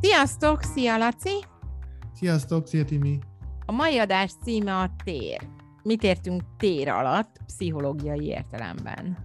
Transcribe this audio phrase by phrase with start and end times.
[0.00, 1.44] Sziasztok, szia Laci!
[2.14, 3.18] Sziasztok, szia Timi!
[3.66, 5.48] A mai adás címe a tér.
[5.82, 9.18] Mit értünk tér alatt pszichológiai értelemben?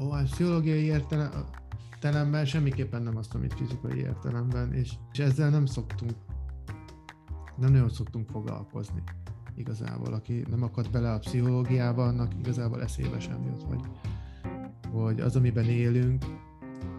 [0.00, 6.12] Ó, hát pszichológiai értelemben semmiképpen nem azt, amit fizikai értelemben, és, és ezzel nem szoktunk,
[7.56, 9.02] nem nagyon szoktunk foglalkozni
[9.56, 10.12] igazából.
[10.12, 13.80] Aki nem akad bele a pszichológiába, annak igazából eszébe sem jut, hogy,
[14.92, 16.24] hogy az, amiben élünk,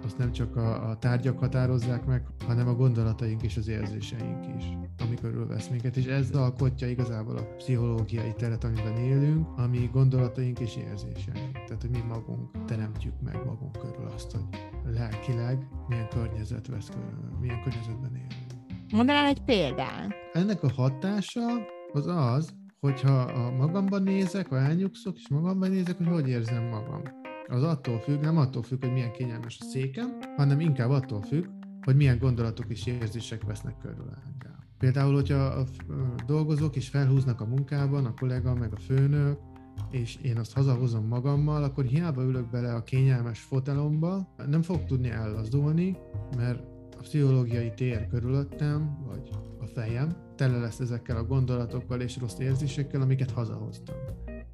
[0.03, 4.65] azt nem csak a, a tárgyak határozzák meg, hanem a gondolataink és az érzéseink is,
[4.99, 10.75] ami körülvesz minket, és ez alkotja igazából a pszichológiai teret, amiben élünk, ami gondolataink és
[10.75, 11.51] érzéseink.
[11.51, 14.43] Tehát, hogy mi magunk teremtjük meg magunk körül azt, hogy
[14.93, 18.33] lelkileg milyen környezet vesz körül, milyen környezetben élünk.
[18.91, 20.13] Mondanál egy példát?
[20.33, 21.45] Ennek a hatása
[21.93, 27.01] az az, hogyha a magamban nézek, ha elnyugszok, és magamban nézek, hogy hogy érzem magam
[27.47, 31.45] az attól függ, nem attól függ, hogy milyen kényelmes a székem, hanem inkább attól függ,
[31.81, 34.63] hogy milyen gondolatok és érzések vesznek körül engem.
[34.77, 35.63] Például, hogyha
[36.25, 39.39] dolgozok és felhúznak a munkában, a kollega meg a főnök,
[39.91, 45.09] és én azt hazahozom magammal, akkor hiába ülök bele a kényelmes fotelomba, nem fog tudni
[45.09, 45.97] ellazdulni,
[46.37, 46.63] mert
[46.97, 49.29] a pszichológiai tér körülöttem, vagy
[49.59, 53.95] a fejem tele lesz ezekkel a gondolatokkal és rossz érzésekkel, amiket hazahoztam.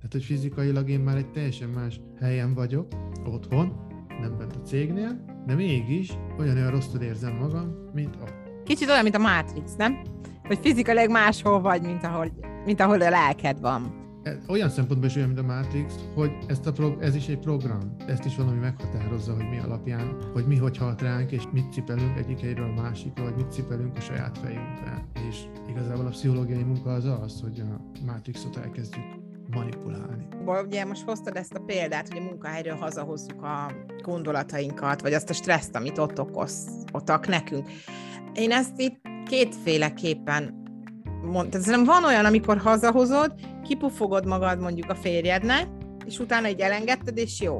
[0.01, 2.87] Tehát, hogy fizikailag én már egy teljesen más helyen vagyok,
[3.25, 3.75] otthon,
[4.21, 8.25] nem bent a cégnél, de mégis olyan olyan rosszul érzem magam, mint a.
[8.63, 10.01] Kicsit olyan, mint a Matrix, nem?
[10.43, 12.31] Hogy fizikailag máshol vagy, mint ahol,
[12.65, 13.99] mint ahol a lelked van.
[14.47, 17.95] Olyan szempontból is olyan, mint a Matrix, hogy ezt a prog- ez is egy program.
[18.07, 22.17] Ezt is valami meghatározza, hogy mi alapján, hogy mi hogy halt ránk, és mit cipelünk
[22.17, 25.05] egyik helyről a másikra, vagy mit cipelünk a saját fejünkre.
[25.29, 29.20] És igazából a pszichológiai munka az az, hogy a Matrixot elkezdjük
[29.53, 30.27] manipulálni.
[30.65, 33.71] Ugye most hoztad ezt a példát, hogy a munkahelyről hazahozzuk a
[34.01, 37.69] gondolatainkat, vagy azt a stresszt, amit ott okoztak nekünk.
[38.33, 40.63] Én ezt itt kétféleképpen
[41.23, 41.61] mondtam.
[41.61, 45.67] Szerintem van olyan, amikor hazahozod, kipufogod magad mondjuk a férjednek,
[46.05, 47.57] és utána egy elengedted, és jó.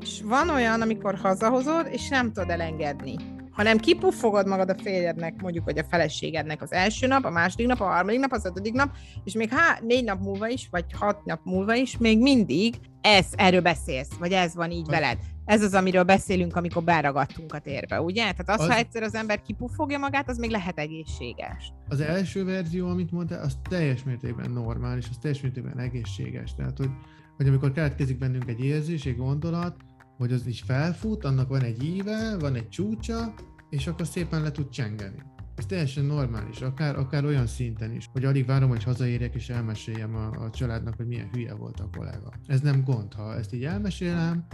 [0.00, 3.16] És van olyan, amikor hazahozod, és nem tudod elengedni
[3.52, 7.80] hanem kipuffogod magad a férjednek, mondjuk, vagy a feleségednek az első nap, a második nap,
[7.80, 8.90] a harmadik nap, az ötödik nap,
[9.24, 13.26] és még há, négy nap múlva is, vagy hat nap múlva is, még mindig ez,
[13.32, 15.18] erről beszélsz, vagy ez van így veled.
[15.44, 18.20] Ez az, amiről beszélünk, amikor beragadtunk a térbe, ugye?
[18.20, 21.72] Tehát az, az, ha egyszer az ember kipuffogja magát, az még lehet egészséges.
[21.88, 26.54] Az első verzió, amit mondtál, az teljes mértékben normális, az teljes mértékben egészséges.
[26.54, 26.90] Tehát, hogy,
[27.36, 29.76] hogy amikor keletkezik bennünk egy érzés, egy gondolat,
[30.16, 33.34] hogy az is felfut, annak van egy íve, van egy csúcsa,
[33.70, 35.22] és akkor szépen le tud csengeni.
[35.54, 40.14] Ez teljesen normális, akár, akár olyan szinten is, hogy alig várom, hogy hazaérjek és elmeséljem
[40.14, 42.32] a, a családnak, hogy milyen hülye volt a kollega.
[42.46, 44.46] Ez nem gond, ha ezt így elmesélem,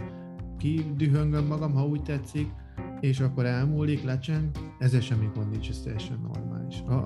[0.57, 2.47] kidühöngöm magam, ha úgy tetszik,
[2.99, 6.48] és akkor elmúlik, lecseng, ezzel semmi gond nincs, ez teljesen normális.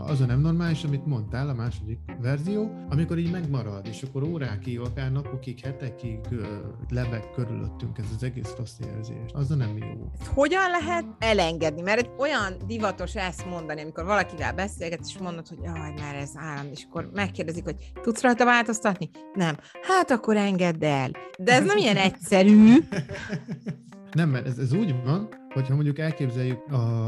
[0.05, 4.79] Az a nem normális, amit mondtál, a második verzió, amikor így megmarad, és akkor órákig,
[4.79, 6.19] akár napokig, hetekig
[6.89, 9.31] lebeg körülöttünk ez az egész rossz érzés.
[9.33, 10.11] Az a nem jó.
[10.25, 11.81] Hogyan lehet elengedni?
[11.81, 16.65] Mert olyan divatos ezt mondani, amikor valakivel beszélget, és mondod, hogy jaj, már ez állam,
[16.71, 19.09] és akkor megkérdezik, hogy tudsz rajta változtatni?
[19.33, 19.55] Nem.
[19.81, 21.11] Hát akkor engedd el.
[21.37, 22.73] De ez nem ilyen egyszerű.
[24.13, 27.07] Nem, mert ez, ez úgy van, hogyha mondjuk elképzeljük a,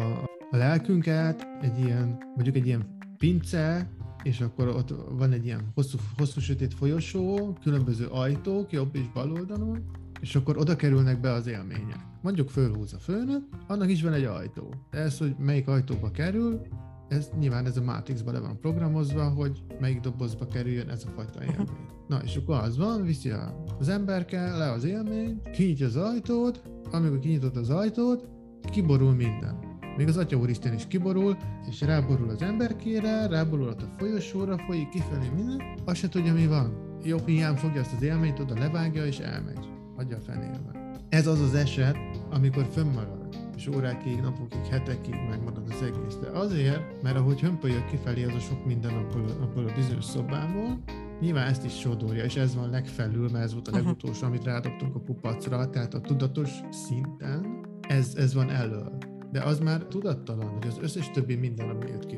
[0.52, 3.90] a lelkünket, egy ilyen, mondjuk egy ilyen pince,
[4.24, 9.32] és akkor ott van egy ilyen hosszú, hosszú sötét folyosó, különböző ajtók, jobb és bal
[9.32, 9.84] oldalon,
[10.22, 12.00] és akkor oda kerülnek be az élmények.
[12.22, 14.74] Mondjuk fölhúz a főnök, annak is van egy ajtó.
[14.92, 16.62] De ez, hogy melyik ajtóba kerül,
[17.08, 21.44] ez nyilván ez a Matrixba le van programozva, hogy melyik dobozba kerüljön ez a fajta
[21.44, 21.88] élmény.
[22.08, 23.32] Na, és akkor az van, viszi
[23.80, 26.62] az emberke le az élmény, kinyitja az ajtót,
[26.92, 28.28] amikor kinyitott az ajtót,
[28.72, 29.65] kiborul minden.
[29.98, 31.38] Még az Atya Úristen is kiborul,
[31.70, 36.98] és ráborul az emberkére, ráborul a folyosóra, folyik kifelé minden, azt se tudja, mi van.
[37.04, 39.70] Jobb hiány fogja azt az élményt, oda levágja, és elmegy.
[39.96, 40.94] Hagyja a fenébe.
[41.10, 41.98] Ez az az eset,
[42.32, 46.16] amikor fönnmarad, és órákig, napokig, hetekig megmarad az egész.
[46.22, 50.84] De azért, mert ahogy hömpölyök kifelé az a sok minden abból, abból a bizonyos szobából,
[51.20, 54.96] Nyilván ezt is sodorja, és ez van legfelül, mert ez volt a legutolsó, amit rádobtunk
[54.96, 58.98] a kupacra, tehát a tudatos szinten ez, ez van elől.
[59.36, 62.18] De az már tudattalan, hogy az összes többi minden, ami jött ki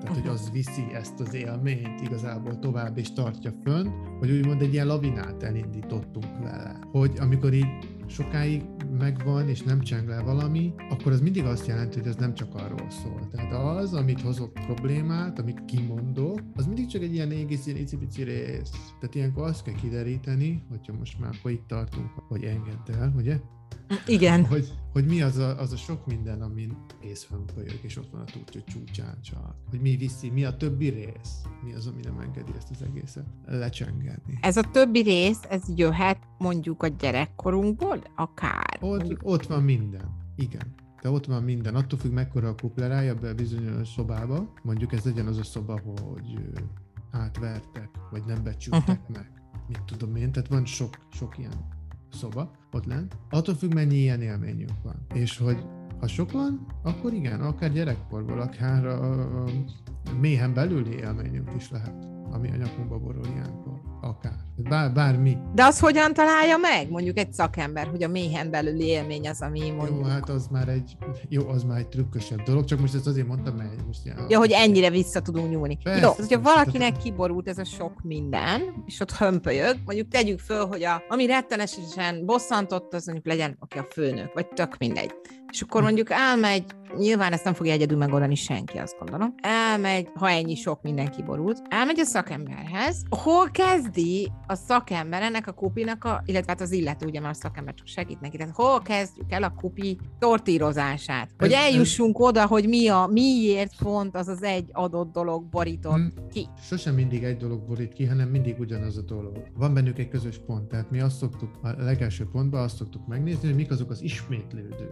[0.00, 3.86] Tehát, hogy az viszi ezt az élményt igazából tovább és tartja fönn,
[4.18, 6.78] hogy úgymond egy ilyen lavinát elindítottunk vele.
[6.90, 7.68] Hogy amikor így
[8.06, 8.62] sokáig
[8.98, 12.54] megvan, és nem cseng le valami, akkor az mindig azt jelenti, hogy ez nem csak
[12.54, 13.28] arról szól.
[13.30, 18.22] Tehát az, amit hozok problémát, amit kimondok, az mindig csak egy ilyen egész ilyen icipici
[18.22, 18.70] rész.
[19.00, 23.40] Tehát ilyenkor azt kell kideríteni, hogyha most már akkor itt tartunk, hogy engedd el, ugye?
[24.06, 24.44] Igen.
[24.44, 28.24] Hogy, hogy mi az a, az a sok minden, amin észhömpölyök, és ott van a
[28.24, 29.54] túlcső csúcsán csak.
[29.70, 33.26] Hogy mi viszi, mi a többi rész, mi az, ami nem engedi ezt az egészet
[33.46, 34.38] lecsengedni.
[34.40, 38.78] Ez a többi rész, ez jöhet mondjuk a gyerekkorunkból, akár.
[38.80, 39.20] Ott, mondjuk...
[39.22, 40.74] ott van minden, igen.
[41.02, 44.52] De ott van minden, attól függ, mekkora a kuplerája be a bizonyos szobába.
[44.62, 46.38] Mondjuk ez legyen az a szoba, hogy
[47.10, 49.16] átvertek, vagy nem becsültek uh-huh.
[49.16, 49.30] meg.
[49.68, 51.71] Mit tudom én, tehát van sok, sok ilyen
[52.12, 53.16] szoba ott lent.
[53.30, 55.06] Attól függ, mennyi ilyen élményünk van.
[55.14, 55.64] És hogy
[56.00, 59.48] ha sok van, akkor igen, akár gyerekkorból, akár a, a
[60.20, 63.71] méhen belüli élményünk is lehet, ami a nyakunkba borul ilyenkor.
[64.02, 64.32] Akár.
[64.68, 65.36] Bár, bármi.
[65.54, 69.70] De az hogyan találja meg, mondjuk egy szakember, hogy a méhen belüli élmény az, ami
[69.70, 69.98] mondjuk...
[69.98, 70.96] Jó, hát az már egy,
[71.28, 74.26] jó, az már egy trükkösebb dolog, csak most ezt azért mondtam, mert most ilyen...
[74.28, 75.78] Ja, hogy ennyire vissza tudunk nyúlni.
[75.82, 80.66] Persze, jó, hogyha valakinek kiborult ez a sok minden, és ott hömpölyög, mondjuk tegyük föl,
[80.66, 85.14] hogy a, ami rettenesen bosszantott, az mondjuk legyen, aki a főnök, vagy tök mindegy.
[85.52, 86.64] És akkor mondjuk elmegy,
[86.96, 89.34] nyilván ezt nem fogja egyedül megoldani senki, azt gondolom.
[89.40, 95.52] Elmegy, ha ennyi sok mindenki borult, elmegy a szakemberhez, hol kezdi a szakember ennek a
[95.52, 98.82] kupinak, a, illetve hát az illető, ugye már a szakember csak segít neki, tehát hol
[98.82, 104.42] kezdjük el a kupi tortírozását, hogy eljussunk oda, hogy mi a, miért pont az az
[104.42, 106.28] egy adott dolog borított hmm.
[106.32, 106.48] ki.
[106.62, 109.42] Sosem mindig egy dolog borít ki, hanem mindig ugyanaz a dolog.
[109.54, 113.46] Van bennük egy közös pont, tehát mi azt szoktuk, a legelső pontban azt szoktuk megnézni,
[113.46, 114.88] hogy mik azok az ismétlődő,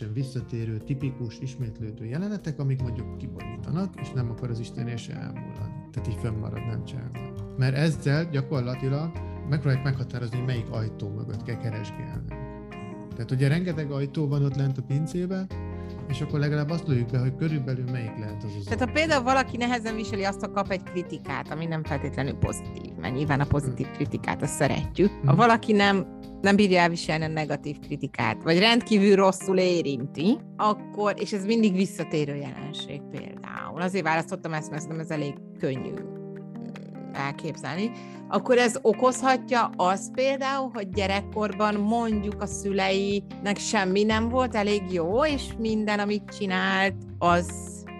[0.00, 5.88] rendszeresen visszatérő, tipikus, ismétlődő jelenetek, amik mondjuk kiborítanak, és nem akar az Isten se elmúlani.
[5.92, 7.18] Tehát így fönnmarad, nem csinálva.
[7.56, 9.12] Mert ezzel gyakorlatilag
[9.48, 12.28] megpróbáljuk meghatározni, hogy melyik ajtó mögött kell keresgélni.
[13.14, 15.46] Tehát ugye rengeteg ajtó van ott lent a pincében,
[16.12, 18.64] és akkor legalább azt lőjük be, hogy körülbelül melyik lehet az az.
[18.64, 22.92] Tehát ha például valaki nehezen viseli azt, a kap egy kritikát, ami nem feltétlenül pozitív,
[23.00, 23.92] mert nyilván a pozitív hm.
[23.92, 25.10] kritikát azt szeretjük.
[25.24, 25.36] Ha hm.
[25.36, 31.44] valaki nem nem bírja elviselni a negatív kritikát, vagy rendkívül rosszul érinti, akkor, és ez
[31.44, 33.80] mindig visszatérő jelenség például.
[33.80, 35.92] Azért választottam ezt, mert ez elég könnyű
[37.16, 37.90] elképzelni,
[38.28, 45.24] akkor ez okozhatja az például, hogy gyerekkorban mondjuk a szüleinek semmi nem volt elég jó,
[45.24, 47.50] és minden, amit csinált, az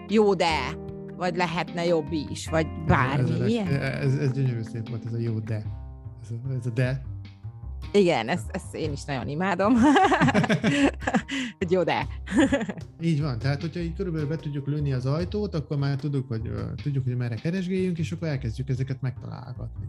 [0.07, 0.77] jó de,
[1.17, 3.41] vagy lehetne jobb is, vagy bármi.
[3.41, 3.67] Ez, ilyen.
[3.67, 5.63] ez, ez gyönyörű szép volt, ez a jó de.
[6.23, 7.01] Ez a, ez a de,
[7.91, 9.73] igen, ezt, ezt én is nagyon imádom.
[11.69, 12.07] Jó, de.
[13.01, 16.51] így van, tehát hogyha így körülbelül be tudjuk lőni az ajtót, akkor már tudjuk, hogy,
[16.83, 19.87] tudjuk, hogy merre keresgéljünk, és akkor elkezdjük ezeket megtalálgatni.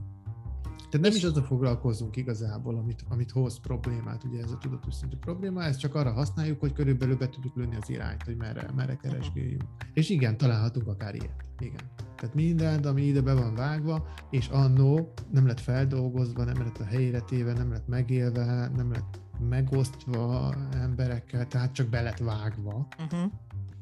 [0.95, 5.17] Tehát nem is azzal foglalkozunk igazából, amit, amit hoz problémát, ugye ez a tudatos szintű
[5.17, 8.97] probléma, ezt csak arra használjuk, hogy körülbelül be tudjuk lőni az irányt, hogy merre, merre
[8.97, 9.63] keresgéljünk.
[9.95, 11.45] És igen, találhatunk akár ilyet.
[11.59, 11.81] Igen.
[12.17, 16.85] Tehát mindent, ami ide be van vágva, és annó nem lett feldolgozva, nem lett a
[16.85, 22.87] helyére téve, nem lett megélve, nem lett megosztva emberekkel, tehát csak be lett vágva.
[22.99, 23.33] Uh-huh.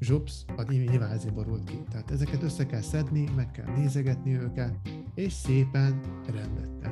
[0.01, 1.83] Zsupsz, a nyilván ezért borult ki.
[1.91, 4.75] Tehát ezeket össze kell szedni, meg kell nézegetni őket,
[5.15, 6.92] és szépen rendet tenni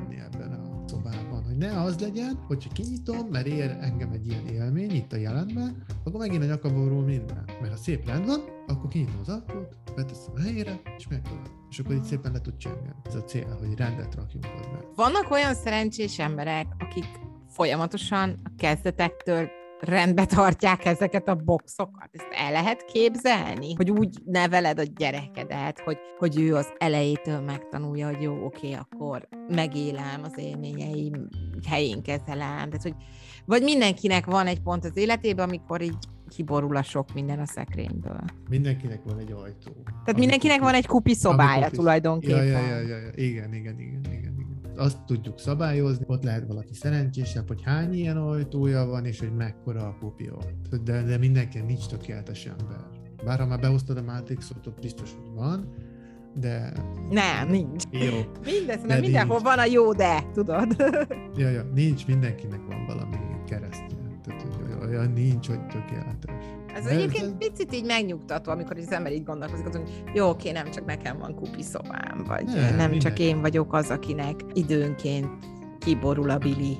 [0.91, 1.43] szobában.
[1.43, 5.83] Hogy ne az legyen, hogyha kinyitom, mert ér engem egy ilyen élmény itt a jelenben,
[6.03, 7.43] akkor megint a nyakaborul minden.
[7.61, 11.43] Mert ha szép rend van, akkor kinyitom az ajtót, beteszem a helyére, és megtalálom.
[11.69, 12.95] És akkor itt szépen le tud csengeni.
[13.03, 14.85] Ez a cél, hogy rendet rakjunk be.
[14.95, 17.05] Vannak olyan szerencsés emberek, akik
[17.47, 19.49] folyamatosan a kezdetektől
[19.81, 22.09] rendbe tartják ezeket a boxokat.
[22.11, 23.73] Ezt el lehet képzelni?
[23.75, 29.27] Hogy úgy neveled a gyerekedet, hogy, hogy ő az elejétől megtanulja, hogy jó, oké, akkor
[29.47, 31.27] megélem az élményeim,
[31.67, 32.69] helyén kezelem.
[32.69, 32.95] Tehát, hogy,
[33.45, 35.97] vagy mindenkinek van egy pont az életében, amikor így
[36.35, 38.23] kiborul a sok minden a szekrényből.
[38.49, 39.71] Mindenkinek van egy ajtó.
[39.83, 41.75] Tehát mindenkinek kupi, van egy kupi szobája kupi...
[41.75, 42.45] tulajdonképpen.
[42.45, 44.60] Ja, ja, ja, ja, ja, igen, igen, igen, igen, igen.
[44.81, 49.81] Azt tudjuk szabályozni, ott lehet valaki szerencsésebb, hogy hány ilyen ajtója van, és hogy mekkora
[49.81, 49.97] a
[50.31, 50.83] ott.
[50.83, 52.77] De, de mindenki nincs tökéletes ember.
[53.25, 55.73] Bár ha már behoztad a Matrixot, ott biztos, hogy van,
[56.35, 56.73] de...
[57.09, 57.83] Nem, nincs.
[57.91, 58.17] Jó.
[58.43, 59.47] Mindez, mert mindenhol nincs.
[59.47, 60.75] van a jó de, tudod?
[61.37, 63.97] ja, ja, nincs, mindenkinek van valami keresztje.
[64.23, 64.45] Tehát,
[64.87, 66.33] olyan nincs, hogy tökéletes.
[66.75, 67.37] Ez egyébként ez...
[67.37, 71.35] picit így megnyugtató, amikor az ember így gondolkozik, hogy jó, oké, nem csak nekem van
[71.35, 75.27] kupi szobám, vagy nem, nem csak én vagyok az, akinek időnként
[75.79, 76.77] kiborul a bili.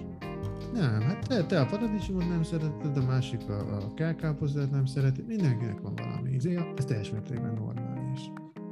[0.74, 5.24] Nem, hát te, te a paradicsomot nem szereted, a másik a, a kelkápozdát nem szereti,
[5.28, 8.20] mindenkinek van valami izé, ez teljes mértékben normális.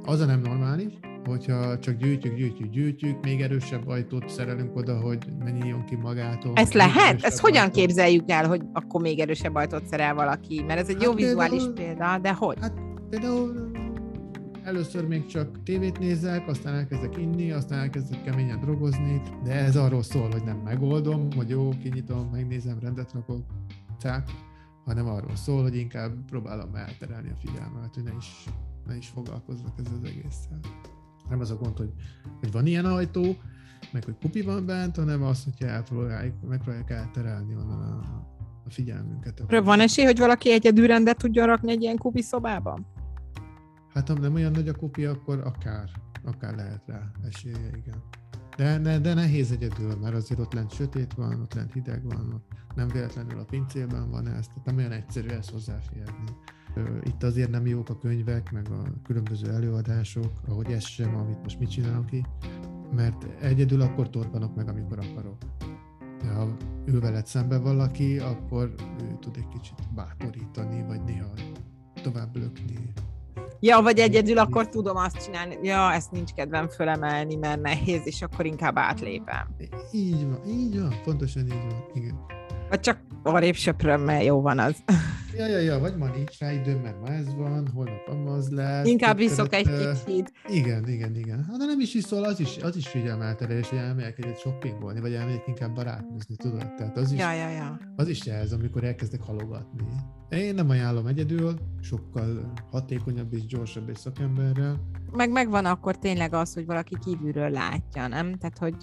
[0.02, 5.18] Az a nem normális, hogyha csak gyűjtjük, gyűjtjük, gyűjtjük, még erősebb ajtót szerelünk oda, hogy
[5.38, 6.52] ne nyíljon ki magától.
[6.54, 7.22] Ezt lehet?
[7.22, 7.74] Ezt hogyan ajtót.
[7.74, 10.62] képzeljük el, hogy akkor még erősebb ajtót szerel valaki?
[10.62, 12.56] Mert ez egy hát jó például, vizuális példa, de hogy?
[12.60, 12.72] Hát
[13.10, 13.70] például
[14.64, 20.02] először még csak tévét nézek, aztán elkezdek inni, aztán elkezdek keményen drogozni, de ez arról
[20.02, 23.44] szól, hogy nem megoldom, hogy jó, kinyitom, megnézem, rendet rakok,
[23.98, 24.30] cák,
[24.84, 28.44] hanem arról szól, hogy inkább próbálom elterelni a figyelmet, hogy ne is,
[28.86, 30.60] ne is foglalkozzak ezzel az egésszel.
[31.30, 31.90] Nem az a gond, hogy,
[32.40, 33.36] hogy van ilyen ajtó,
[33.92, 37.96] meg hogy kupi van bent, hanem az, hogyha elpróbálják, megpróbálják elterelni onnan a,
[38.64, 39.40] a figyelmünket.
[39.40, 42.86] Akkor van esély, hogy valaki egyedül rendet tudjon rakni egy ilyen kupi szobában?
[43.94, 45.90] Hát ha nem olyan nagy a kupi, akkor akár,
[46.24, 48.02] akár lehet rá esélye, igen.
[48.56, 52.32] De, ne, de nehéz egyedül, mert azért ott lent sötét van, ott lent hideg van,
[52.34, 56.24] ott nem véletlenül a pincében van ez, tehát nem olyan egyszerű ezt hozzáférni.
[57.02, 61.58] Itt azért nem jók a könyvek, meg a különböző előadások, ahogy ez sem, amit most
[61.58, 62.24] mit csinálok ki,
[62.94, 65.36] mert egyedül akkor torpanok meg, amikor akarok.
[66.22, 71.28] De ha ő veled szembe valaki, akkor ő tud egy kicsit bátorítani, vagy néha
[72.02, 72.92] tovább lökni.
[73.60, 78.22] Ja, vagy egyedül akkor tudom azt csinálni, ja, ezt nincs kedvem fölemelni, mert nehéz, és
[78.22, 79.56] akkor inkább átlépem.
[79.92, 82.20] Így van, így van, pontosan így van, igen.
[82.68, 84.76] Vagy csak arrébb söpröm, mert jó van az.
[85.40, 88.86] Ja, ja, ja, vagy ma nincs rá időm, mert ma ez van, holnap az lesz.
[88.86, 90.32] Inkább viszok egy kicsit.
[90.48, 91.44] Igen, igen, igen.
[91.44, 95.14] Ha de nem is iszol, az is, az is figyelmelterelés, hogy elmegyek egyet shoppingolni, vagy
[95.14, 96.74] elmegyek inkább barátnőzni, tudod?
[96.74, 97.78] Tehát az is, ja, ja, ja.
[97.96, 99.84] az is jelz, amikor elkezdek halogatni.
[100.28, 104.80] Én nem ajánlom egyedül, sokkal hatékonyabb és gyorsabb egy szakemberrel.
[105.12, 108.38] Meg megvan akkor tényleg az, hogy valaki kívülről látja, nem?
[108.38, 108.74] Tehát, hogy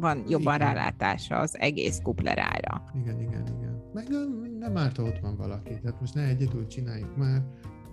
[0.00, 0.74] van jobban igen.
[0.74, 2.84] rálátása az egész kuplerára.
[3.02, 3.82] Igen, igen, igen.
[3.92, 4.06] Meg
[4.58, 5.78] nem árt, ha ott van valaki.
[5.82, 7.42] Tehát most ne egyedül csináljuk már.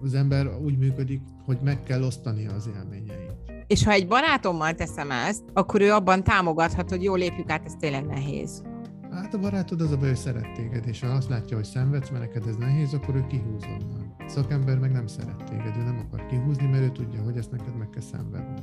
[0.04, 3.52] Az ember úgy működik, hogy meg kell osztani az élményeit.
[3.68, 7.74] És ha egy barátommal teszem ezt, akkor ő abban támogathat, hogy jól lépjük át, ez
[7.80, 8.64] tényleg nehéz.
[9.12, 12.10] Hát a barátod az a baj, hogy szeret téged, és ha azt látja, hogy szenvedsz,
[12.10, 14.16] mert neked ez nehéz, akkor ő kihúz onnan.
[14.18, 17.52] A szakember meg nem szeret téged, ő nem akar kihúzni, mert ő tudja, hogy ezt
[17.52, 18.62] neked meg kell szenvedni.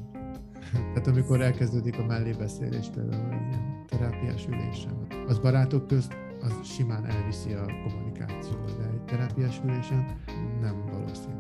[0.73, 7.07] Tehát amikor elkezdődik a mellébeszélés például egy ilyen terápiás ülésen, az barátok közt az simán
[7.07, 10.21] elviszi a kommunikációt, de egy terápiás ülésen
[10.61, 11.35] nem valószínű.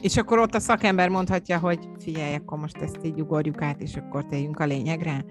[0.00, 3.96] És akkor ott a szakember mondhatja, hogy figyelj, akkor most ezt így ugorjuk át, és
[3.96, 5.24] akkor tegyünk a lényegre.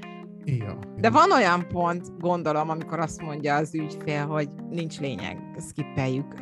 [0.46, 5.38] Ja, De van olyan pont, gondolom, amikor azt mondja az ügyfél, hogy nincs lényeg,
[5.70, 6.34] skippeljük.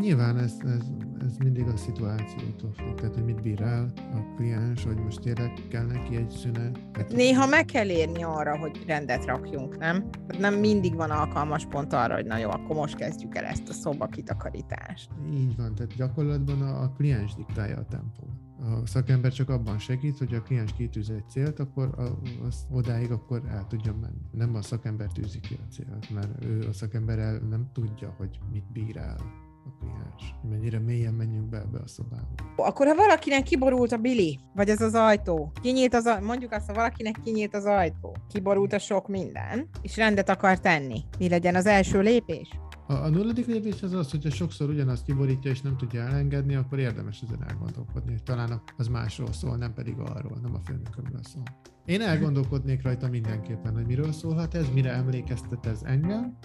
[0.00, 0.86] Nyilván ez, ez
[1.26, 5.52] ez mindig a szituációtól függ, tehát hogy mit bír el a kliens, hogy most tényleg
[5.68, 6.80] kell neki egy szünet.
[6.92, 10.08] Hát Néha meg kell érni arra, hogy rendet rakjunk, nem?
[10.38, 13.72] Nem mindig van alkalmas pont arra, hogy na jó, akkor most kezdjük el ezt a
[13.72, 15.10] szoba kitakarítást.
[15.32, 18.30] Így van, tehát gyakorlatban a, a kliens diktálja a tempót.
[18.62, 23.10] A szakember csak abban segít, hogy a kliens kitűz egy célt, akkor a, az odáig
[23.10, 24.22] akkor el tudjon menni.
[24.32, 28.38] Nem a szakember tűzi ki a célt, mert ő a szakember el nem tudja, hogy
[28.52, 29.16] mit bír el
[29.64, 30.34] a kliens.
[30.50, 32.28] Mennyire mélyen menjünk be ebbe a szobába.
[32.56, 36.74] Akkor ha valakinek kiborult a bili, vagy ez az ajtó, kinyílt az, mondjuk azt, ha
[36.74, 41.66] valakinek kinyílt az ajtó, kiborult a sok minden, és rendet akar tenni, mi legyen az
[41.66, 42.48] első lépés?
[42.86, 46.78] A, a nulladik lépés az az, hogyha sokszor ugyanazt kiborítja és nem tudja elengedni, akkor
[46.78, 48.14] érdemes ezen elgondolkodni.
[48.24, 51.42] Talán az másról szól, nem pedig arról, nem a főnökömről szól.
[51.84, 56.38] Én elgondolkodnék rajta mindenképpen, hogy miről szólhat ez, mire emlékeztet ez engem,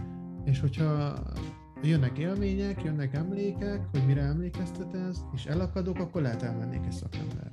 [0.46, 1.14] és hogyha
[1.84, 7.52] jönnek élmények, jönnek emlékek, hogy mire emlékeztet ez, és elakadok, akkor lehet elmennék egy szakemberhez.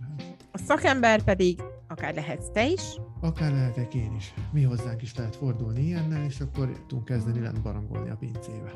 [0.52, 3.00] A szakember pedig akár lehetsz te is.
[3.20, 4.34] Akár lehetek én is.
[4.52, 8.72] Mi hozzánk is lehet fordulni ilyennel, és akkor tudunk kezdeni lent barangolni a pincébe.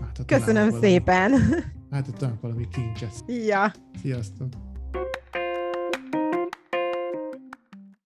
[0.00, 1.32] Hát, Köszönöm valami, szépen!
[1.90, 3.24] Hát, talán valami kincset.
[3.26, 3.72] Ja.
[4.02, 4.67] Sziasztok!